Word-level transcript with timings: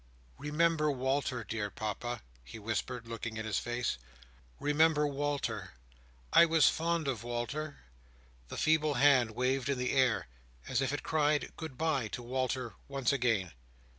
"Remember 0.39 0.89
Walter, 0.89 1.43
dear 1.43 1.69
Papa," 1.69 2.23
he 2.43 2.57
whispered, 2.57 3.07
looking 3.07 3.37
in 3.37 3.45
his 3.45 3.59
face. 3.59 3.99
"Remember 4.59 5.05
Walter. 5.05 5.75
I 6.33 6.43
was 6.47 6.67
fond 6.67 7.07
of 7.07 7.23
Walter!" 7.23 7.81
The 8.47 8.57
feeble 8.57 8.95
hand 8.95 9.29
waved 9.35 9.69
in 9.69 9.77
the 9.77 9.91
air, 9.91 10.25
as 10.67 10.81
if 10.81 10.91
it 10.91 11.03
cried 11.03 11.53
"good 11.55 11.77
bye!" 11.77 12.07
to 12.13 12.23
Walter 12.23 12.73
once 12.87 13.13
again. 13.13 13.51